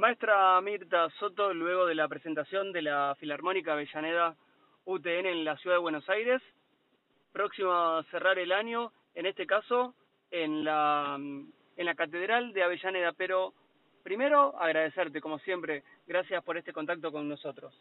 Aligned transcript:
Maestra 0.00 0.58
Mirta 0.62 1.10
Soto, 1.18 1.52
luego 1.52 1.84
de 1.84 1.94
la 1.94 2.08
presentación 2.08 2.72
de 2.72 2.80
la 2.80 3.14
Filarmónica 3.20 3.74
Avellaneda 3.74 4.34
UTN 4.86 5.26
en 5.26 5.44
la 5.44 5.58
ciudad 5.58 5.76
de 5.76 5.82
Buenos 5.82 6.08
Aires, 6.08 6.40
próximo 7.34 7.70
a 7.70 8.02
cerrar 8.10 8.38
el 8.38 8.50
año, 8.50 8.92
en 9.14 9.26
este 9.26 9.46
caso 9.46 9.94
en 10.30 10.64
la, 10.64 11.16
en 11.18 11.84
la 11.84 11.94
Catedral 11.94 12.54
de 12.54 12.62
Avellaneda, 12.62 13.12
pero 13.12 13.52
primero 14.02 14.58
agradecerte, 14.58 15.20
como 15.20 15.38
siempre, 15.40 15.84
gracias 16.06 16.42
por 16.44 16.56
este 16.56 16.72
contacto 16.72 17.12
con 17.12 17.28
nosotros. 17.28 17.74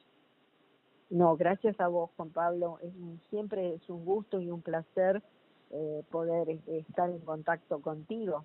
No, 1.10 1.38
gracias 1.38 1.80
a 1.80 1.88
vos, 1.88 2.12
Juan 2.18 2.32
Pablo. 2.32 2.80
Es 2.84 2.92
siempre 3.30 3.76
es 3.76 3.90
un 3.90 4.04
gusto 4.04 4.42
y 4.42 4.50
un 4.50 4.62
placer 4.62 5.24
eh, 5.72 6.04
poder 6.12 6.50
este, 6.50 6.80
estar 6.80 7.10
en 7.10 7.22
contacto 7.22 7.82
contigo. 7.82 8.44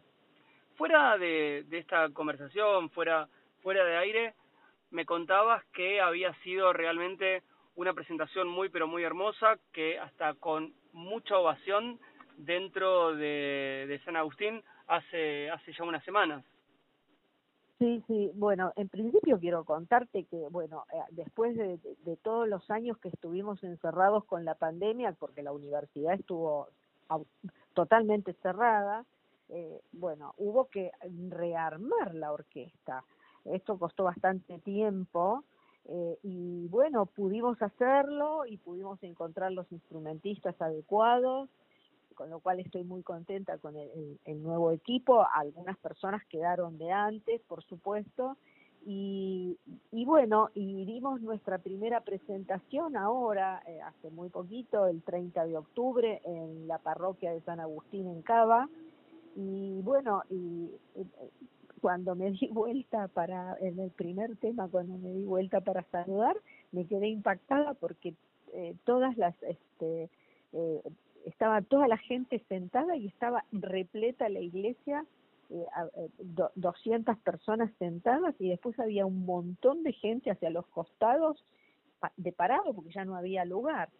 Fuera 0.76 1.18
de, 1.18 1.64
de 1.68 1.78
esta 1.78 2.08
conversación, 2.10 2.88
fuera, 2.90 3.28
fuera 3.64 3.82
de 3.82 3.96
aire, 3.96 4.34
me 4.90 5.06
contabas 5.06 5.64
que 5.72 5.98
había 5.98 6.34
sido 6.42 6.74
realmente 6.74 7.42
una 7.76 7.94
presentación 7.94 8.46
muy 8.46 8.68
pero 8.68 8.86
muy 8.86 9.02
hermosa, 9.02 9.56
que 9.72 9.98
hasta 9.98 10.34
con 10.34 10.74
mucha 10.92 11.38
ovación 11.38 11.98
dentro 12.36 13.16
de, 13.16 13.98
San 14.04 14.16
Agustín 14.16 14.62
hace, 14.86 15.50
hace 15.50 15.72
ya 15.72 15.82
unas 15.82 16.04
semanas. 16.04 16.44
Sí, 17.78 18.04
sí, 18.06 18.30
bueno, 18.34 18.72
en 18.76 18.90
principio 18.90 19.40
quiero 19.40 19.64
contarte 19.64 20.24
que, 20.24 20.46
bueno, 20.50 20.84
eh, 20.92 20.98
después 21.12 21.56
de, 21.56 21.78
de, 22.04 22.16
todos 22.18 22.46
los 22.46 22.70
años 22.70 22.98
que 22.98 23.08
estuvimos 23.08 23.64
encerrados 23.64 24.26
con 24.26 24.44
la 24.44 24.56
pandemia, 24.56 25.12
porque 25.18 25.42
la 25.42 25.52
universidad 25.52 26.12
estuvo 26.12 26.68
totalmente 27.72 28.34
cerrada, 28.34 29.06
eh, 29.48 29.80
bueno, 29.92 30.34
hubo 30.36 30.66
que 30.68 30.92
rearmar 31.30 32.14
la 32.14 32.30
orquesta. 32.32 33.04
Esto 33.44 33.78
costó 33.78 34.04
bastante 34.04 34.58
tiempo 34.60 35.44
eh, 35.86 36.18
y 36.22 36.66
bueno, 36.68 37.06
pudimos 37.06 37.60
hacerlo 37.60 38.46
y 38.46 38.56
pudimos 38.56 39.02
encontrar 39.02 39.52
los 39.52 39.70
instrumentistas 39.70 40.60
adecuados 40.60 41.50
con 42.14 42.30
lo 42.30 42.40
cual 42.40 42.60
estoy 42.60 42.84
muy 42.84 43.02
contenta 43.02 43.58
con 43.58 43.74
el, 43.76 44.42
nuevo 44.42 44.72
equipo. 44.72 45.26
Algunas 45.34 45.76
personas 45.78 46.24
quedaron 46.26 46.78
de 46.78 46.90
antes, 46.90 47.40
por 47.42 47.62
supuesto, 47.64 48.36
y, 48.86 49.58
y 49.92 50.04
bueno, 50.04 50.50
y 50.54 50.84
dimos 50.84 51.20
nuestra 51.20 51.58
primera 51.58 52.02
presentación 52.02 52.96
ahora, 52.96 53.62
eh, 53.66 53.80
hace 53.80 54.10
muy 54.10 54.28
poquito, 54.28 54.86
el 54.86 55.02
30 55.02 55.46
de 55.46 55.56
octubre, 55.56 56.20
en 56.24 56.68
la 56.68 56.78
parroquia 56.78 57.32
de 57.32 57.40
San 57.42 57.60
Agustín 57.60 58.06
en 58.08 58.22
Cava. 58.22 58.68
Y 59.36 59.80
bueno, 59.82 60.22
y, 60.30 60.70
cuando 61.84 62.14
me 62.14 62.30
di 62.30 62.48
vuelta 62.48 63.08
para, 63.08 63.58
en 63.60 63.78
el 63.78 63.90
primer 63.90 64.36
tema, 64.36 64.68
cuando 64.68 64.96
me 64.96 65.10
di 65.12 65.22
vuelta 65.22 65.60
para 65.60 65.82
saludar, 65.90 66.34
me 66.72 66.86
quedé 66.86 67.08
impactada 67.08 67.74
porque 67.74 68.14
eh, 68.54 68.74
todas 68.84 69.18
las 69.18 69.34
este, 69.42 70.08
eh, 70.54 70.80
estaba 71.26 71.60
toda 71.60 71.86
la 71.86 71.98
gente 71.98 72.42
sentada 72.48 72.96
y 72.96 73.08
estaba 73.08 73.44
repleta 73.52 74.30
la 74.30 74.40
iglesia, 74.40 75.04
eh, 75.50 75.66
200 76.54 77.14
eh, 77.14 77.20
personas 77.22 77.70
sentadas 77.78 78.34
y 78.38 78.48
después 78.48 78.80
había 78.80 79.04
un 79.04 79.26
montón 79.26 79.82
de 79.82 79.92
gente 79.92 80.30
hacia 80.30 80.48
los 80.48 80.66
costados 80.68 81.44
de 82.16 82.32
parado 82.32 82.72
porque 82.72 82.94
ya 82.94 83.04
no 83.04 83.14
había 83.14 83.44
lugar. 83.44 83.90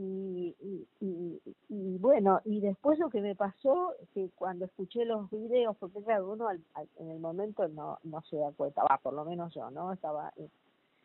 Y, 0.00 0.54
y, 1.00 1.40
y, 1.68 1.98
bueno, 1.98 2.40
y 2.44 2.60
después 2.60 3.00
lo 3.00 3.10
que 3.10 3.20
me 3.20 3.34
pasó, 3.34 3.94
que 4.14 4.30
cuando 4.36 4.66
escuché 4.66 5.04
los 5.04 5.28
videos, 5.28 5.76
porque 5.76 6.00
claro, 6.04 6.30
uno 6.30 6.48
en 6.52 7.10
el 7.10 7.18
momento 7.18 7.66
no, 7.66 7.98
no 8.04 8.22
se 8.30 8.36
da 8.36 8.52
cuenta, 8.52 8.84
va, 8.84 8.98
por 8.98 9.12
lo 9.12 9.24
menos 9.24 9.52
yo, 9.52 9.72
¿no? 9.72 9.92
Estaba 9.92 10.32
eh, 10.36 10.48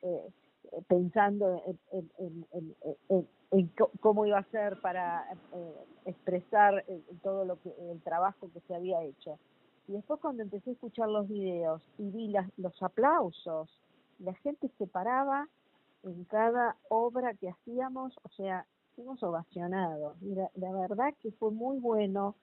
eh 0.03 0.31
pensando 0.87 1.59
en, 1.91 2.09
en, 2.19 2.45
en, 2.51 3.27
en, 3.49 3.71
cómo 3.99 4.27
iba 4.27 4.37
a 4.37 4.51
ser 4.51 4.79
para 4.79 5.25
eh, 5.53 5.85
expresar 6.05 6.83
eh, 6.87 7.01
todo 7.23 7.45
lo 7.45 7.59
que 7.61 7.73
el 7.91 7.99
trabajo 8.03 8.47
que 8.53 8.59
se 8.61 8.75
había 8.75 9.01
hecho. 9.01 9.39
Y 9.87 9.93
después 9.93 10.19
cuando 10.19 10.43
empecé 10.43 10.69
a 10.69 10.73
escuchar 10.73 11.09
los 11.09 11.27
videos 11.27 11.81
y 11.97 12.11
vi 12.11 12.27
las, 12.27 12.47
los 12.57 12.79
aplausos, 12.83 13.69
la 14.19 14.35
gente 14.35 14.69
se 14.77 14.85
paraba 14.85 15.47
en 16.03 16.25
cada 16.25 16.75
obra 16.89 17.33
que 17.33 17.49
hacíamos, 17.49 18.15
o 18.23 18.29
sea, 18.29 18.67
fuimos 18.95 19.21
ovacionados. 19.23 20.15
Y 20.21 20.35
la, 20.35 20.49
la 20.55 20.71
verdad 20.71 21.13
que 21.21 21.31
fue 21.31 21.51
muy 21.51 21.79
bueno 21.79 22.35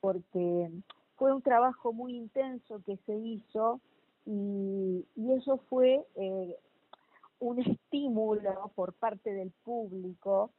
porque 0.00 0.70
fue 1.16 1.32
un 1.32 1.42
trabajo 1.42 1.92
muy 1.92 2.16
intenso 2.16 2.80
que 2.86 2.96
se 3.06 3.14
hizo 3.16 3.80
y, 4.24 5.04
y 5.16 5.32
eso 5.32 5.58
fue 5.68 6.04
eh, 6.16 6.56
un 7.40 7.60
estímulo 7.60 8.70
por 8.74 8.92
parte 8.94 9.32
del 9.32 9.50
público 9.64 10.50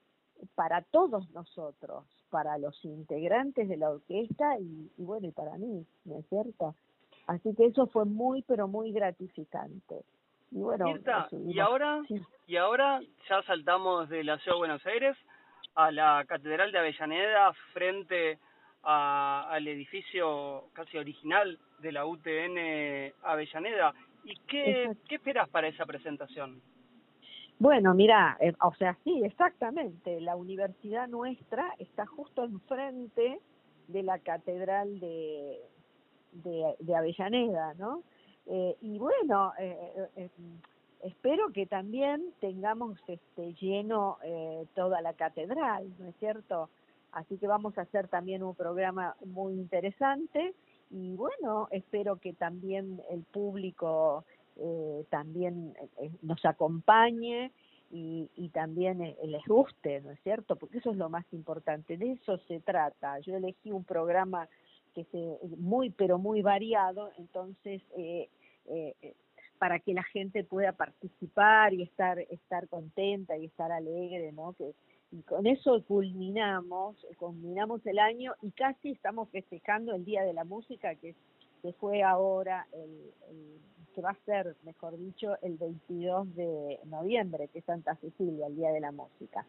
para 0.55 0.81
todos 0.81 1.29
nosotros, 1.31 2.05
para 2.29 2.57
los 2.57 2.83
integrantes 2.83 3.67
de 3.67 3.77
la 3.77 3.89
orquesta 3.89 4.57
y, 4.59 4.89
bueno, 4.97 5.27
y 5.27 5.31
para 5.31 5.57
mí, 5.57 5.85
¿no 6.05 6.19
es 6.19 6.25
cierto? 6.27 6.75
Así 7.27 7.53
que 7.55 7.67
eso 7.67 7.87
fue 7.87 8.05
muy, 8.05 8.41
pero 8.43 8.67
muy 8.67 8.91
gratificante. 8.91 10.03
Y 10.51 10.61
bueno, 10.61 10.85
y 11.45 11.59
ahora, 11.59 12.01
y 12.47 12.55
ahora 12.55 13.01
ya 13.29 13.43
saltamos 13.43 14.09
de 14.09 14.23
la 14.23 14.39
ciudad 14.39 14.55
de 14.55 14.59
Buenos 14.59 14.85
Aires 14.87 15.15
a 15.75 15.91
la 15.91 16.25
Catedral 16.27 16.71
de 16.71 16.79
Avellaneda 16.79 17.53
frente 17.73 18.37
a, 18.83 19.47
al 19.49 19.67
edificio 19.67 20.69
casi 20.73 20.97
original 20.97 21.57
de 21.79 21.91
la 21.91 22.05
UTN 22.05 23.13
Avellaneda. 23.23 23.93
¿Y 24.23 24.35
qué, 24.47 24.91
qué 25.07 25.15
esperas 25.15 25.47
para 25.49 25.67
esa 25.67 25.85
presentación? 25.85 26.61
Bueno, 27.59 27.93
mira, 27.93 28.37
eh, 28.39 28.53
o 28.61 28.73
sea, 28.75 28.97
sí, 29.03 29.21
exactamente. 29.23 30.21
La 30.21 30.37
universidad 30.37 31.09
nuestra 31.09 31.75
está 31.77 32.05
justo 32.05 32.45
enfrente 32.45 33.39
de 33.89 34.03
la 34.03 34.17
catedral 34.19 34.99
de, 35.01 35.59
de, 36.31 36.95
Avellaneda, 36.95 37.73
¿no? 37.73 38.03
Eh, 38.45 38.77
y 38.81 38.97
bueno, 38.97 39.51
eh, 39.59 40.29
espero 41.03 41.51
que 41.53 41.65
también 41.65 42.33
tengamos 42.39 42.99
este 43.07 43.53
lleno 43.55 44.17
toda 44.75 45.01
la 45.01 45.13
catedral, 45.13 45.91
¿no 45.99 46.07
es 46.07 46.15
cierto? 46.17 46.69
Así 47.11 47.37
que 47.37 47.47
vamos 47.47 47.77
a 47.77 47.81
hacer 47.81 48.07
también 48.07 48.43
un 48.43 48.55
programa 48.55 49.15
muy 49.25 49.53
interesante 49.53 50.53
y 50.91 51.15
bueno, 51.15 51.67
espero 51.71 52.17
que 52.17 52.33
también 52.33 53.01
el 53.09 53.23
público 53.23 54.25
eh, 54.57 55.05
también 55.09 55.75
eh, 55.97 56.11
nos 56.21 56.43
acompañe 56.45 57.51
y, 57.91 58.29
y 58.35 58.49
también 58.49 59.01
eh, 59.01 59.15
les 59.25 59.45
guste, 59.45 60.01
¿no 60.01 60.11
es 60.11 60.19
cierto? 60.21 60.55
Porque 60.55 60.79
eso 60.79 60.91
es 60.91 60.97
lo 60.97 61.09
más 61.09 61.25
importante, 61.31 61.97
de 61.97 62.13
eso 62.13 62.37
se 62.47 62.59
trata. 62.59 63.19
Yo 63.19 63.35
elegí 63.35 63.71
un 63.71 63.83
programa 63.83 64.47
que 64.93 65.05
se 65.05 65.37
muy 65.57 65.89
pero 65.91 66.17
muy 66.17 66.41
variado, 66.41 67.11
entonces 67.17 67.81
eh, 67.97 68.29
eh, 68.65 69.15
para 69.59 69.79
que 69.79 69.93
la 69.93 70.03
gente 70.03 70.43
pueda 70.43 70.71
participar 70.71 71.73
y 71.73 71.83
estar 71.83 72.17
estar 72.19 72.67
contenta 72.67 73.37
y 73.37 73.45
estar 73.45 73.71
alegre, 73.71 74.31
¿no? 74.31 74.53
Que 74.53 74.73
y 75.11 75.21
con 75.23 75.47
eso 75.47 75.83
culminamos, 75.87 76.95
culminamos 77.17 77.83
el 77.85 77.97
año 77.97 78.33
y 78.41 78.51
casi 78.51 78.91
estamos 78.91 79.29
festejando 79.29 79.95
el 79.95 80.05
Día 80.05 80.23
de 80.23 80.33
la 80.33 80.43
Música 80.43 80.95
que, 80.95 81.15
fue 81.79 82.03
ahora 82.03 82.67
el, 82.71 83.11
el 83.29 83.59
que 83.93 84.01
va 84.01 84.11
a 84.11 84.25
ser, 84.25 84.55
mejor 84.63 84.97
dicho, 84.97 85.35
el 85.41 85.57
22 85.57 86.35
de 86.35 86.79
noviembre, 86.85 87.49
que 87.49 87.59
es 87.59 87.65
Santa 87.65 87.95
Cecilia, 87.95 88.47
el 88.47 88.55
Día 88.55 88.71
de 88.71 88.79
la 88.79 88.91
Música. 88.91 89.45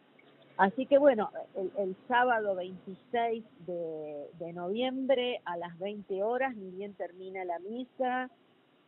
Así 0.56 0.86
que 0.86 0.98
bueno, 0.98 1.30
el, 1.54 1.70
el 1.78 1.96
sábado 2.08 2.54
26 2.54 3.44
de, 3.66 4.26
de, 4.38 4.52
noviembre 4.52 5.40
a 5.44 5.56
las 5.56 5.78
20 5.78 6.22
horas, 6.22 6.54
ni 6.56 6.70
bien 6.70 6.94
termina 6.94 7.44
la 7.44 7.58
misa, 7.60 8.30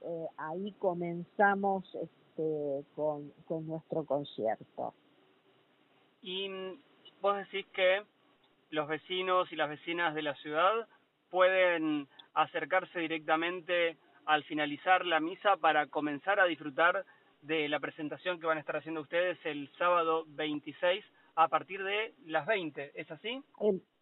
eh, 0.05 0.27
ahí 0.37 0.73
comenzamos 0.79 1.85
este, 1.95 2.85
con, 2.95 3.31
con 3.47 3.67
nuestro 3.67 4.05
concierto. 4.05 4.95
Y 6.23 6.49
vos 7.21 7.37
decís 7.37 7.67
que 7.73 8.03
los 8.71 8.89
vecinos 8.89 9.51
y 9.53 9.57
las 9.57 9.69
vecinas 9.69 10.15
de 10.15 10.23
la 10.23 10.35
ciudad 10.37 10.87
pueden 11.31 12.09
acercarse 12.35 13.01
directamente 13.01 13.97
al 14.27 14.45
finalizar 14.45 15.05
la 15.05 15.21
misa 15.21 15.57
para 15.57 15.87
comenzar 15.87 16.41
a 16.41 16.47
disfrutar 16.47 17.05
de 17.43 17.69
la 17.69 17.81
presentación 17.81 18.39
que 18.39 18.47
van 18.47 18.59
a 18.59 18.61
estar 18.61 18.77
haciendo 18.77 19.01
ustedes 19.01 19.39
el 19.45 19.69
sábado 19.77 20.25
26 20.29 21.05
a 21.35 21.49
partir 21.49 21.83
de 21.83 22.15
las 22.27 22.47
20, 22.47 22.93
¿es 22.95 23.11
así? 23.11 23.43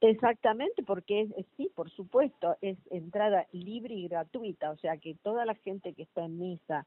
Exactamente, 0.01 0.83
porque 0.83 1.29
sí, 1.57 1.71
por 1.75 1.91
supuesto, 1.91 2.57
es 2.61 2.79
entrada 2.91 3.47
libre 3.53 3.95
y 3.95 4.09
gratuita, 4.09 4.71
o 4.71 4.77
sea 4.79 4.97
que 4.97 5.15
toda 5.15 5.45
la 5.45 5.55
gente 5.55 5.95
que 5.95 6.03
está 6.03 6.25
en 6.25 6.39
misa, 6.39 6.87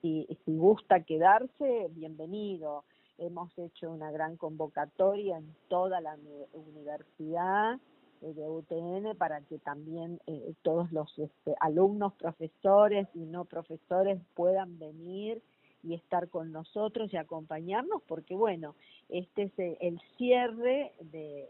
si, 0.00 0.26
si 0.44 0.56
gusta 0.56 1.04
quedarse, 1.04 1.88
bienvenido. 1.90 2.84
Hemos 3.18 3.56
hecho 3.56 3.90
una 3.90 4.10
gran 4.10 4.36
convocatoria 4.36 5.36
en 5.36 5.54
toda 5.68 6.00
la 6.00 6.16
universidad 6.54 7.78
eh, 8.22 8.32
de 8.34 8.48
UTN 8.48 9.16
para 9.16 9.42
que 9.42 9.58
también 9.58 10.20
eh, 10.26 10.54
todos 10.62 10.90
los 10.90 11.16
este, 11.18 11.54
alumnos, 11.60 12.14
profesores 12.14 13.06
y 13.14 13.20
no 13.20 13.44
profesores 13.44 14.20
puedan 14.34 14.78
venir 14.78 15.42
y 15.82 15.94
estar 15.94 16.28
con 16.28 16.52
nosotros 16.52 17.12
y 17.12 17.16
acompañarnos, 17.16 18.02
porque 18.06 18.34
bueno, 18.34 18.74
este 19.08 19.44
es 19.44 19.52
el 19.80 20.00
cierre 20.16 20.92
de, 21.00 21.48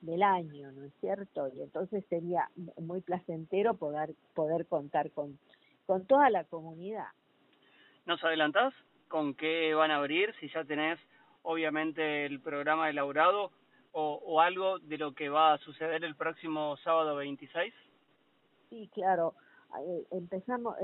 del 0.00 0.22
año, 0.22 0.72
¿no 0.72 0.84
es 0.84 0.92
cierto? 1.00 1.48
Y 1.54 1.62
entonces 1.62 2.04
sería 2.08 2.50
muy 2.78 3.00
placentero 3.00 3.74
poder, 3.74 4.14
poder 4.34 4.66
contar 4.66 5.10
con, 5.12 5.38
con 5.86 6.06
toda 6.06 6.30
la 6.30 6.44
comunidad. 6.44 7.08
¿Nos 8.04 8.22
adelantás 8.22 8.74
con 9.08 9.34
qué 9.34 9.74
van 9.74 9.90
a 9.90 9.96
abrir? 9.96 10.34
Si 10.40 10.48
ya 10.48 10.64
tenés 10.64 10.98
obviamente 11.42 12.26
el 12.26 12.40
programa 12.40 12.90
elaborado 12.90 13.52
o, 13.98 14.40
algo 14.42 14.78
de 14.78 14.98
lo 14.98 15.14
que 15.14 15.30
va 15.30 15.54
a 15.54 15.58
suceder 15.58 16.04
el 16.04 16.16
próximo 16.16 16.76
sábado 16.84 17.16
26? 17.16 17.72
Sí, 18.68 18.90
claro. 18.92 19.32
Eh, 19.80 20.06
empezamos, 20.10 20.76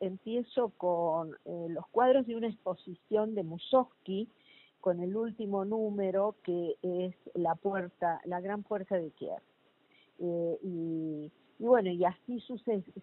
empiezo 0.00 0.70
con 0.76 1.32
eh, 1.44 1.66
los 1.68 1.86
cuadros 1.88 2.26
de 2.26 2.36
una 2.36 2.48
exposición 2.48 3.34
de 3.34 3.42
Mussorgsky 3.42 4.28
con 4.80 5.00
el 5.00 5.14
último 5.16 5.64
número 5.64 6.36
que 6.42 6.76
es 6.82 7.14
la 7.34 7.54
puerta, 7.54 8.20
la 8.24 8.40
gran 8.40 8.62
puerta 8.62 8.96
de 8.96 9.10
Kiev. 9.10 9.42
Eh, 10.18 10.58
y, 10.62 11.32
y, 11.58 11.64
bueno, 11.64 11.90
y 11.90 12.04
así 12.04 12.40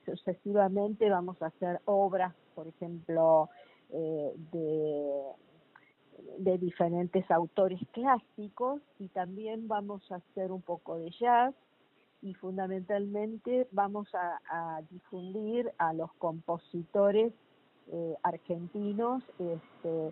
sucesivamente 0.05 1.09
vamos 1.09 1.41
a 1.41 1.47
hacer 1.47 1.81
obras, 1.85 2.33
por 2.55 2.67
ejemplo, 2.67 3.49
de 3.89 5.23
de 6.39 6.57
diferentes 6.57 7.29
autores 7.31 7.79
clásicos 7.91 8.81
y 8.99 9.07
también 9.09 9.67
vamos 9.67 10.11
a 10.11 10.15
hacer 10.15 10.51
un 10.51 10.61
poco 10.61 10.97
de 10.97 11.11
jazz 11.11 11.53
y 12.22 12.34
fundamentalmente 12.36 13.68
vamos 13.72 14.08
a, 14.14 14.81
difundir 14.90 15.72
a 15.78 15.94
los 15.94 16.12
compositores 16.14 17.34
eh, 17.92 18.16
argentinos 18.24 19.24
este, 19.40 20.12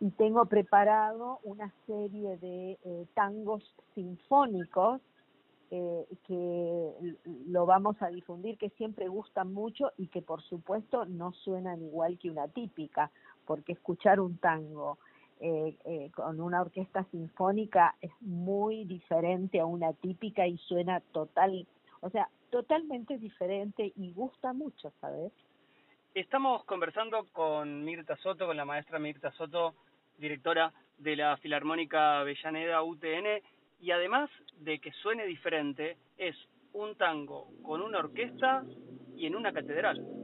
y, 0.00 0.10
tengo 0.12 0.44
preparado 0.46 1.40
una 1.42 1.72
serie 1.86 2.36
de 2.38 2.78
eh, 2.84 3.06
tangos 3.14 3.62
sinfónicos 3.94 5.00
eh, 5.70 6.06
que 6.26 7.16
lo 7.48 7.66
vamos 7.66 8.00
a 8.00 8.08
difundir, 8.08 8.58
que 8.58 8.70
siempre 8.70 9.08
gustan 9.08 9.52
mucho 9.52 9.90
y 9.96 10.06
que 10.08 10.22
por 10.22 10.42
supuesto 10.42 11.04
no 11.06 11.32
suenan 11.32 11.82
igual 11.82 12.18
que 12.18 12.30
una 12.30 12.46
típica, 12.48 13.10
porque 13.46 13.72
escuchar 13.72 14.20
un 14.20 14.36
tango 14.36 14.98
eh, 15.40 15.76
eh, 15.84 16.10
con 16.14 16.40
una 16.40 16.60
orquesta 16.60 17.04
sinfónica 17.10 17.96
es 18.00 18.12
muy 18.20 18.84
diferente 18.84 19.60
a 19.60 19.66
una 19.66 19.92
típica 19.92 20.46
y 20.46 20.56
suena 20.58 21.00
total, 21.12 21.66
o 22.00 22.10
sea, 22.10 22.28
totalmente 22.50 23.18
diferente 23.18 23.92
y 23.96 24.12
gusta 24.12 24.52
mucho, 24.52 24.92
¿sabes? 25.00 25.32
Estamos 26.14 26.64
conversando 26.64 27.26
con 27.32 27.84
Mirta 27.84 28.16
Soto, 28.18 28.46
con 28.46 28.56
la 28.56 28.64
maestra 28.64 29.00
Mirta 29.00 29.32
Soto, 29.32 29.74
directora 30.18 30.72
de 30.98 31.16
la 31.16 31.36
Filarmónica 31.38 32.20
Avellaneda 32.20 32.82
UTN, 32.84 33.42
y 33.80 33.90
además 33.90 34.30
de 34.60 34.78
que 34.78 34.92
suene 34.92 35.26
diferente, 35.26 35.96
es 36.16 36.36
un 36.72 36.94
tango 36.94 37.48
con 37.62 37.82
una 37.82 37.98
orquesta 37.98 38.64
y 39.16 39.26
en 39.26 39.34
una 39.36 39.52
catedral. 39.52 40.04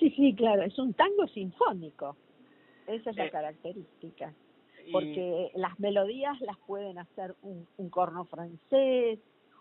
Sí, 0.00 0.10
sí, 0.10 0.34
claro, 0.34 0.62
es 0.62 0.76
un 0.78 0.94
tango 0.94 1.28
sinfónico. 1.28 2.16
Esa 2.86 3.10
es 3.10 3.16
la 3.16 3.30
característica. 3.30 4.32
Porque 4.92 5.50
las 5.54 5.78
melodías 5.80 6.40
las 6.40 6.56
pueden 6.58 6.98
hacer 6.98 7.34
un, 7.42 7.66
un 7.76 7.90
corno 7.90 8.24
francés, 8.24 9.18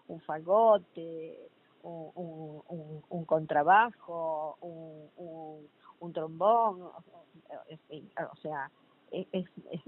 un 0.08 0.22
fagote, 0.22 1.50
un, 1.82 2.12
un, 2.16 3.04
un 3.10 3.26
contrabajo, 3.26 4.58
un, 4.62 5.68
un, 6.00 6.14
trombón, 6.14 6.84
o 6.84 8.36
sea, 8.42 8.70
es, 9.12 9.28
es, 9.32 9.46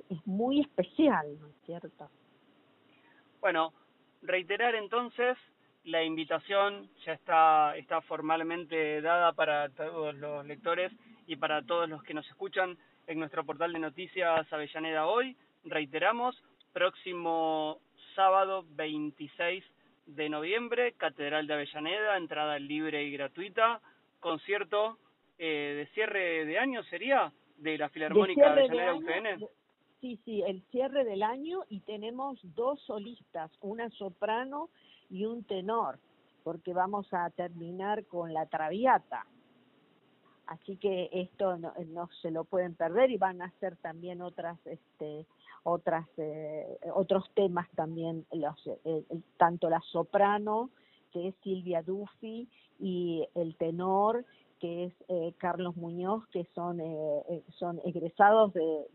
es 0.10 0.26
muy 0.26 0.62
especial, 0.62 1.40
¿no 1.40 1.48
es 1.48 1.56
cierto? 1.66 2.10
Bueno, 3.40 3.74
reiterar 4.24 4.74
entonces 4.76 5.38
la 5.84 6.04
invitación 6.04 6.90
ya 7.06 7.14
está, 7.14 7.78
está 7.78 8.02
formalmente 8.02 9.02
dada 9.02 9.34
para 9.34 9.70
todos 9.70 10.16
los 10.16 10.46
lectores 10.46 10.92
y 11.28 11.38
para 11.38 11.62
todos 11.62 11.88
los 11.88 12.04
que 12.04 12.14
nos 12.14 12.28
escuchan 12.28 12.78
en 13.08 13.20
nuestro 13.20 13.46
portal 13.46 13.74
de 13.74 13.80
noticias 13.80 14.52
Avellaneda 14.52 15.08
Hoy. 15.08 15.36
Reiteramos, 15.64 16.42
próximo 16.74 17.80
sábado 18.16 18.66
26 18.76 19.64
de 20.06 20.30
noviembre, 20.30 20.94
Catedral 20.94 21.48
de 21.48 21.54
Avellaneda, 21.54 22.18
entrada 22.18 22.60
libre 22.60 23.04
y 23.04 23.12
gratuita, 23.12 23.82
concierto 24.20 24.98
eh, 25.40 25.74
de 25.78 25.94
cierre 25.94 26.46
de 26.46 26.60
año 26.60 26.84
sería 26.84 27.32
de 27.58 27.78
la 27.78 27.90
Filarmónica 27.90 28.52
Avellaneda 28.52 28.96
UPN. 28.96 29.48
Sí, 30.02 30.20
sí, 30.24 30.44
el 30.44 30.62
cierre 30.72 31.04
del 31.04 31.24
año 31.24 31.62
y 31.70 31.80
tenemos 31.82 32.40
dos 32.56 32.80
solistas, 32.82 33.52
una 33.62 33.90
soprano 33.92 34.70
y 35.10 35.26
un 35.26 35.44
tenor, 35.44 35.98
porque 36.44 36.72
vamos 36.72 37.12
a 37.14 37.30
terminar 37.32 38.06
con 38.06 38.34
la 38.34 38.46
Traviata 38.46 39.26
así 40.48 40.78
que 40.78 41.10
esto 41.12 41.58
no, 41.58 41.74
no, 41.88 42.10
se 42.22 42.32
lo 42.32 42.46
pueden 42.46 42.74
perder 42.76 43.12
y 43.12 43.18
van 43.18 43.42
a 43.42 43.52
ser 43.60 43.76
también 43.78 44.22
otras 44.22 44.58
este 44.66 45.26
otras 45.64 46.08
eh, 46.18 46.80
otros 46.94 47.30
temas 47.36 47.70
también 47.76 48.26
los 48.32 48.56
eh, 48.86 49.04
tanto 49.38 49.70
la 49.70 49.82
soprano 49.92 50.70
que 51.12 51.30
es 51.30 51.36
Silvia 51.44 51.82
Duffy 51.84 52.48
y 52.80 53.28
el 53.36 53.56
tenor 53.58 54.26
que 54.60 54.86
es 54.86 54.94
eh, 55.10 55.34
Carlos 55.38 55.76
Muñoz 55.76 56.26
que 56.28 56.46
son 56.56 56.82
son 57.58 57.80
egresados 57.84 58.54
de, 58.54 58.86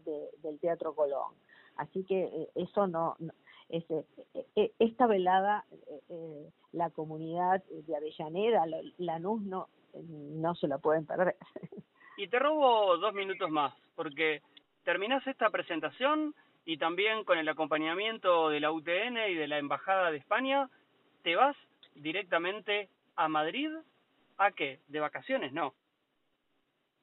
del 0.43 0.58
Teatro 0.58 0.94
Colón. 0.94 1.34
Así 1.76 2.04
que 2.04 2.49
eso 2.54 2.87
no, 2.87 3.16
no 3.19 3.32
esta 4.78 5.06
velada 5.06 5.64
la 6.72 6.90
comunidad 6.90 7.62
de 7.64 7.96
Avellaneda 7.96 8.64
Lanús 8.99 9.43
no 9.43 9.69
no 9.94 10.54
se 10.54 10.68
la 10.68 10.78
pueden 10.78 11.06
perder. 11.06 11.36
Y 12.16 12.28
te 12.28 12.38
robo 12.38 12.96
dos 12.98 13.14
minutos 13.14 13.50
más, 13.50 13.74
porque 13.94 14.42
terminás 14.84 15.26
esta 15.26 15.50
presentación 15.50 16.34
y 16.64 16.76
también 16.76 17.24
con 17.24 17.38
el 17.38 17.48
acompañamiento 17.48 18.48
de 18.50 18.60
la 18.60 18.70
UTN 18.70 19.16
y 19.30 19.34
de 19.34 19.48
la 19.48 19.58
Embajada 19.58 20.10
de 20.10 20.18
España, 20.18 20.68
te 21.22 21.34
vas 21.36 21.56
directamente 21.94 22.88
a 23.16 23.28
Madrid. 23.28 23.70
¿A 24.38 24.52
qué? 24.52 24.80
¿De 24.88 25.00
vacaciones? 25.00 25.52
No. 25.52 25.74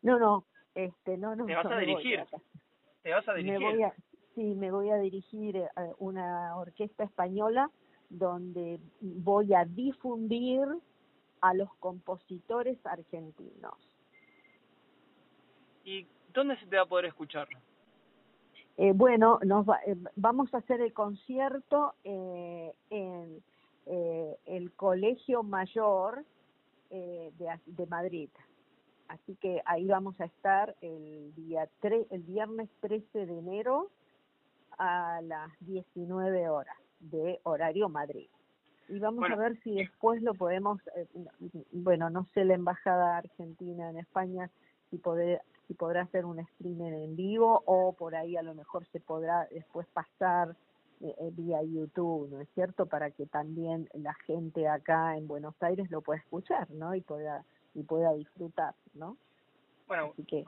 No, 0.02 0.18
no, 0.18 0.46
este, 0.76 1.18
no, 1.18 1.36
no. 1.36 1.46
¿Te 1.46 1.56
vas 1.56 1.66
a 1.66 1.78
dirigir? 1.78 2.24
¿Te 3.02 3.12
vas 3.12 3.28
a 3.28 3.34
dirigir? 3.34 3.60
Me 3.60 3.72
voy 3.72 3.84
a, 3.84 3.94
sí, 4.36 4.56
me 4.56 4.72
voy 4.72 4.90
a 4.90 4.98
dirigir 4.98 5.58
a 5.76 5.90
una 5.98 6.56
orquesta 6.56 7.04
española 7.04 7.70
donde 8.10 8.80
voy 9.02 9.54
a 9.54 9.66
difundir 9.66 10.66
a 11.42 11.54
los 11.54 11.74
compositores 11.76 12.78
argentinos. 12.86 13.76
¿Y 15.84 16.06
dónde 16.34 16.58
se 16.58 16.66
te 16.66 16.76
va 16.76 16.84
a 16.84 16.86
poder 16.86 17.06
escuchar? 17.06 17.48
Eh, 18.78 18.94
bueno, 18.94 19.40
nos 19.44 19.68
eh, 19.86 19.96
vamos 20.16 20.54
a 20.54 20.58
hacer 20.58 20.82
el 20.82 20.94
concierto 20.94 21.96
eh, 22.04 22.74
en 22.90 23.44
el 24.46 24.72
Colegio 24.74 25.42
Mayor 25.42 26.24
de, 26.92 27.60
de, 27.66 27.86
Madrid. 27.88 28.30
Así 29.08 29.36
que 29.38 29.64
ahí 29.66 29.88
vamos 29.88 30.20
a 30.22 30.26
estar 30.26 30.76
el 30.82 31.34
día 31.34 31.68
tre 31.80 32.06
el 32.12 32.22
viernes 32.22 32.70
13 32.82 33.26
de 33.26 33.40
enero 33.40 33.90
a 34.78 35.22
las 35.24 35.50
19 35.62 36.50
horas 36.50 36.78
de 37.00 37.40
horario 37.44 37.90
Madrid 37.90 38.30
y 38.90 39.00
vamos 39.00 39.30
a 39.30 39.36
ver 39.36 39.60
si 39.62 39.76
después 39.76 40.22
lo 40.22 40.34
podemos, 40.34 40.80
eh, 40.96 41.06
bueno, 41.72 42.10
no 42.10 42.26
sé 42.34 42.44
la 42.44 42.56
embajada 42.56 43.18
argentina 43.18 43.90
en 43.90 43.98
España 43.98 44.50
si 44.90 44.98
poder 44.98 45.42
si 45.68 45.76
podrá 45.76 46.02
hacer 46.02 46.26
un 46.26 46.40
streaming 46.40 46.94
en 46.94 47.16
vivo 47.16 47.62
o 47.68 47.94
por 47.94 48.16
ahí 48.16 48.36
a 48.36 48.42
lo 48.42 48.56
mejor 48.56 48.88
se 48.88 49.00
podrá 49.00 49.48
después 49.52 49.86
pasar 49.94 50.56
eh, 51.02 51.14
eh, 51.20 51.30
vía 51.32 51.62
YouTube, 51.62 52.28
¿no 52.32 52.42
es 52.42 52.50
cierto? 52.56 52.88
Para 52.88 53.12
que 53.12 53.28
también 53.28 53.88
la 53.94 54.16
gente 54.26 54.68
acá 54.68 55.16
en 55.16 55.28
Buenos 55.28 55.54
Aires 55.62 55.92
lo 55.92 56.02
pueda 56.02 56.20
escuchar, 56.20 56.70
¿no? 56.72 56.96
Y 56.96 57.02
pueda 57.02 57.46
y 57.76 57.84
pueda 57.84 58.14
disfrutar, 58.14 58.74
¿no? 58.96 59.16
Bueno, 59.88 60.14
que 60.28 60.44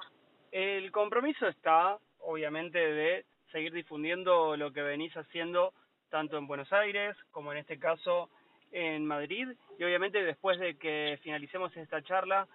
el 0.51 0.91
compromiso 0.91 1.47
está 1.47 1.99
obviamente 2.19 2.79
de 2.79 3.25
seguir 3.51 3.73
difundiendo 3.73 4.57
lo 4.57 4.73
que 4.73 4.81
venís 4.81 5.15
haciendo 5.15 5.71
tanto 6.11 6.37
en 6.37 6.45
Buenos 6.45 6.71
Aires 6.71 7.17
como 7.31 7.51
en 7.51 7.57
este 7.57 7.79
caso 7.79 8.29
en 8.71 9.05
Madrid. 9.05 9.47
Y 9.79 9.83
obviamente 9.83 10.23
después 10.23 10.59
de 10.59 10.77
que 10.77 11.19
finalicemos 11.23 11.75
esta 11.75 12.03
charla, 12.03 12.47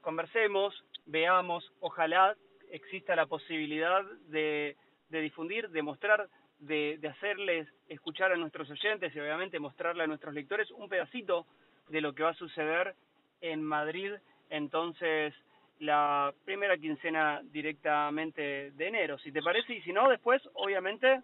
conversemos, 0.00 0.74
veamos, 1.06 1.72
ojalá 1.78 2.36
exista 2.72 3.14
la 3.14 3.26
posibilidad 3.26 4.02
de, 4.28 4.76
de 5.10 5.20
difundir, 5.20 5.70
de 5.70 5.82
mostrar 5.82 6.28
de, 6.58 6.98
de 6.98 7.08
hacerles 7.08 7.68
escuchar 7.88 8.32
a 8.32 8.36
nuestros 8.36 8.68
oyentes 8.70 9.14
y 9.14 9.20
obviamente 9.20 9.60
mostrarle 9.60 10.02
a 10.02 10.06
nuestros 10.06 10.34
lectores 10.34 10.70
un 10.72 10.88
pedacito 10.88 11.46
de 11.88 12.00
lo 12.00 12.14
que 12.14 12.22
va 12.22 12.30
a 12.30 12.34
suceder 12.34 12.94
en 13.40 13.62
Madrid 13.62 14.12
entonces 14.52 15.34
la 15.80 16.32
primera 16.44 16.76
quincena 16.76 17.40
directamente 17.42 18.70
de 18.70 18.86
enero, 18.86 19.18
si 19.18 19.32
te 19.32 19.42
parece, 19.42 19.74
y 19.74 19.82
si 19.82 19.92
no, 19.92 20.08
después, 20.08 20.40
obviamente, 20.54 21.22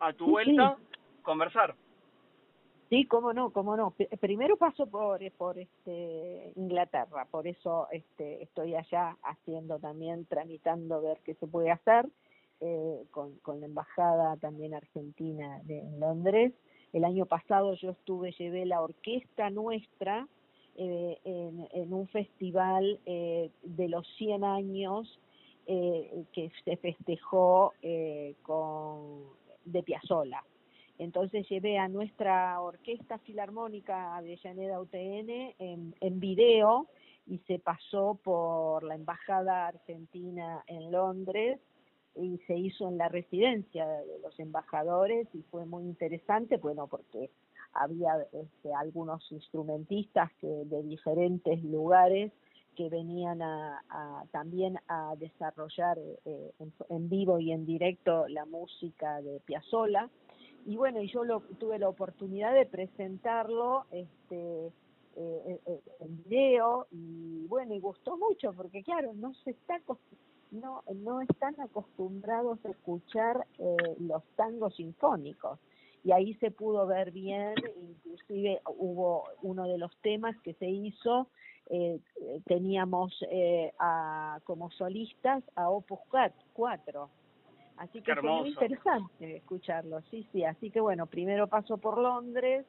a 0.00 0.12
tu 0.12 0.26
vuelta, 0.26 0.76
conversar. 1.26 1.74
Sí, 2.88 3.04
cómo 3.04 3.32
no, 3.32 3.50
cómo 3.50 3.76
no. 3.76 3.92
Primero 4.20 4.56
paso 4.56 4.86
por 4.86 5.20
por 5.32 5.58
este 5.58 6.52
Inglaterra, 6.54 7.26
por 7.30 7.46
eso 7.46 7.88
este 7.90 8.44
estoy 8.44 8.76
allá 8.76 9.16
haciendo 9.22 9.78
también 9.78 10.24
tramitando 10.26 11.02
ver 11.02 11.18
qué 11.24 11.34
se 11.34 11.48
puede 11.48 11.72
hacer 11.72 12.06
eh, 12.60 13.04
con 13.12 13.60
la 13.60 13.66
embajada 13.66 14.36
también 14.36 14.72
argentina 14.72 15.60
de 15.64 15.82
Londres. 15.98 16.52
El 16.92 17.04
año 17.04 17.26
pasado 17.26 17.74
yo 17.74 17.90
estuve 17.90 18.30
llevé 18.32 18.64
la 18.64 18.80
orquesta 18.80 19.50
nuestra 19.50 20.28
eh, 20.78 21.18
en, 21.24 21.92
un 21.92 22.06
festival 22.08 23.00
eh, 23.06 23.50
de 23.62 23.88
los 23.88 24.06
100 24.18 24.44
años 24.44 25.18
eh, 25.66 26.24
que 26.32 26.52
se 26.64 26.76
festejó 26.76 27.72
eh, 27.82 28.34
con 28.42 29.24
de 29.64 29.82
Piazzolla 29.82 30.44
entonces 30.98 31.48
llevé 31.48 31.78
a 31.78 31.88
nuestra 31.88 32.60
orquesta 32.60 33.18
filarmónica 33.18 34.16
Avellaneda 34.16 34.80
UTN 34.80 35.54
en, 35.58 36.20
video 36.20 36.88
y 37.26 37.38
se 37.40 37.58
pasó 37.58 38.18
por 38.22 38.82
la 38.82 38.94
embajada 38.94 39.66
argentina 39.66 40.64
en 40.66 40.90
Londres 40.90 41.60
y 42.14 42.38
se 42.46 42.56
hizo 42.56 42.88
en 42.88 42.96
la 42.96 43.08
residencia 43.08 43.86
de 43.86 44.18
los 44.20 44.38
embajadores 44.40 45.28
y 45.34 45.42
fue 45.42 45.66
muy 45.66 45.84
interesante, 45.84 46.56
bueno, 46.56 46.86
porque 46.86 47.30
había 47.74 48.26
este, 48.32 48.72
algunos 48.72 49.30
instrumentistas 49.30 50.32
que 50.40 50.46
de 50.46 50.82
diferentes 50.82 51.62
lugares 51.62 52.32
que 52.74 52.88
venían 52.88 53.40
a 53.42 53.82
también 54.32 54.78
a 54.88 55.14
desarrollar 55.16 55.98
eh, 55.98 56.52
en, 56.58 56.72
en, 56.90 57.08
vivo 57.08 57.38
y 57.38 57.52
en 57.52 57.64
directo 57.64 58.28
la 58.28 58.44
música 58.44 59.22
de 59.22 59.40
Piazzolla 59.40 60.10
y 60.66 60.76
bueno, 60.76 61.00
y 61.00 61.08
yo 61.08 61.24
lo, 61.24 61.40
tuve 61.58 61.78
la 61.78 61.88
oportunidad 61.88 62.52
de 62.52 62.66
presentarlo 62.66 63.86
este, 63.92 64.66
eh, 65.16 65.60
eh, 65.66 65.80
en 66.00 66.24
video 66.24 66.86
y 66.90 67.46
bueno, 67.46 67.74
y 67.74 67.80
gustó 67.80 68.16
mucho 68.16 68.52
porque 68.52 68.82
claro, 68.82 69.12
no 69.14 69.32
se 69.44 69.50
está 69.50 69.80
no 70.50 70.82
no 70.94 71.20
están 71.20 71.58
acostumbrados 71.60 72.58
a 72.64 72.70
escuchar 72.70 73.46
eh, 73.58 73.76
los 74.00 74.22
tangos 74.36 74.74
sinfónicos. 74.76 75.58
Y 76.04 76.12
ahí 76.12 76.34
se 76.34 76.52
pudo 76.52 76.86
ver 76.86 77.10
bien, 77.10 77.54
inclusive 77.82 78.60
hubo 78.78 79.24
uno 79.42 79.66
de 79.66 79.76
los 79.76 79.90
temas 80.02 80.36
que 80.42 80.54
se 80.54 80.68
hizo, 80.68 81.26
eh, 81.68 81.98
teníamos 82.44 83.12
eh, 83.28 83.72
a, 83.80 84.38
como 84.44 84.70
solistas 84.70 85.42
a 85.56 85.68
Opus 85.68 85.98
4, 86.52 87.10
Así 87.78 88.00
que 88.00 88.14
fue 88.14 88.30
muy 88.30 88.48
interesante 88.50 89.36
escucharlo, 89.36 90.00
sí, 90.10 90.26
sí. 90.32 90.44
Así 90.44 90.70
que 90.70 90.80
bueno, 90.80 91.06
primero 91.06 91.46
paso 91.46 91.76
por 91.76 91.98
Londres 91.98 92.64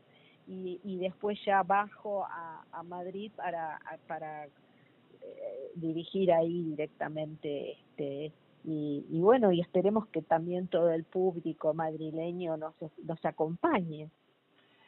y, 0.48 0.80
y 0.84 0.98
después 0.98 1.40
ya 1.46 1.64
bajo 1.64 2.26
a, 2.26 2.66
a 2.72 2.84
Madrid 2.84 3.32
para, 3.36 3.80
para 4.08 4.46
eh, 4.46 5.72
dirigir 5.76 6.32
ahí 6.32 6.64
directamente 6.64 7.74
este 7.74 8.34
y, 8.66 9.06
y 9.10 9.22
bueno, 9.22 9.54
y 9.54 9.62
esperemos 9.62 10.08
que 10.08 10.22
también 10.22 10.68
todo 10.68 10.92
el 10.92 11.06
público 11.06 11.74
madrileño 11.74 12.58
nos, 12.58 12.74
nos 13.04 13.24
acompañe. 13.24 14.10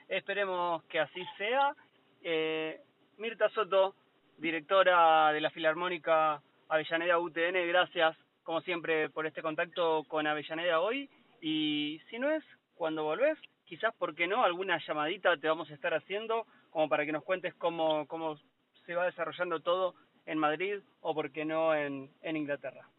Esperemos 0.09 0.83
que 0.85 0.99
así 0.99 1.21
sea. 1.37 1.73
Eh, 2.21 2.81
Mirta 3.17 3.47
Soto, 3.49 3.95
directora 4.37 5.31
de 5.31 5.39
la 5.39 5.49
Filarmónica 5.51 6.41
Avellaneda 6.67 7.19
UTN, 7.19 7.67
gracias 7.67 8.17
como 8.49 8.61
siempre, 8.61 9.11
por 9.11 9.27
este 9.27 9.43
contacto 9.43 10.03
con 10.07 10.25
Avellaneda 10.25 10.81
hoy. 10.81 11.07
Y 11.39 12.01
si 12.09 12.17
no 12.17 12.31
es, 12.31 12.43
cuando 12.73 13.03
volvés, 13.03 13.37
quizás, 13.65 13.93
¿por 13.93 14.15
qué 14.15 14.25
no? 14.25 14.43
Alguna 14.43 14.81
llamadita 14.87 15.37
te 15.37 15.47
vamos 15.47 15.69
a 15.69 15.75
estar 15.75 15.93
haciendo 15.93 16.47
como 16.71 16.89
para 16.89 17.05
que 17.05 17.11
nos 17.11 17.23
cuentes 17.23 17.53
cómo, 17.53 18.07
cómo 18.07 18.39
se 18.87 18.95
va 18.95 19.05
desarrollando 19.05 19.59
todo 19.59 19.93
en 20.25 20.39
Madrid 20.39 20.79
o, 21.01 21.13
¿por 21.13 21.29
qué 21.31 21.45
no, 21.45 21.75
en, 21.75 22.09
en 22.23 22.37
Inglaterra. 22.37 22.89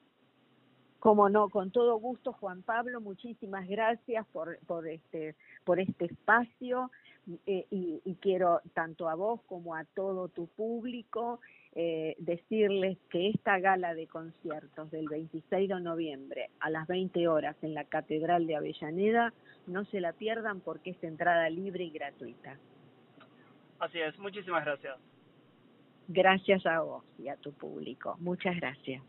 Como 1.01 1.29
no, 1.29 1.49
con 1.49 1.73
todo 1.73 1.97
gusto, 1.97 2.33
Juan 2.33 2.63
Pablo, 2.63 3.01
muchísimas 3.01 3.67
gracias 3.67 4.25
por, 4.29 4.57
por, 4.69 4.87
este, 4.87 5.35
por 5.65 5.81
este 5.81 6.05
espacio 6.05 6.93
eh, 7.47 7.67
y, 7.73 8.01
y 8.05 8.15
quiero 8.21 8.61
tanto 8.73 9.09
a 9.09 9.17
vos 9.17 9.41
como 9.49 9.75
a 9.75 9.85
todo 9.85 10.29
tu 10.29 10.47
público 10.47 11.41
eh, 11.75 12.17
decirles 12.19 12.99
que 13.11 13.31
esta 13.31 13.59
gala 13.61 13.95
de 13.95 14.09
conciertos 14.09 14.91
del 14.91 15.09
26 15.09 15.69
de 15.69 15.81
noviembre 15.81 16.51
a 16.59 16.69
las 16.69 16.89
20 16.89 17.29
horas 17.29 17.57
en 17.63 17.75
la 17.75 17.85
Catedral 17.85 18.47
de 18.47 18.57
Avellaneda 18.57 19.33
no 19.67 19.85
se 19.85 20.01
la 20.01 20.13
pierdan 20.13 20.61
porque 20.61 20.91
es 20.91 21.05
entrada 21.05 21.49
libre 21.49 21.85
y 21.85 21.91
gratuita. 21.91 22.59
Así 23.79 24.01
es, 24.01 24.19
muchísimas 24.19 24.65
gracias. 24.65 24.99
Gracias 26.09 26.67
a 26.67 26.81
vos 26.81 27.05
y 27.19 27.29
a 27.29 27.37
tu 27.37 27.53
público. 27.53 28.17
Muchas 28.19 28.57
gracias. 28.57 29.03